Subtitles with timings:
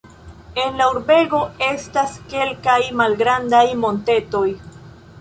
[0.61, 4.47] En la urbego estas kelkaj malgrandaj montetoj.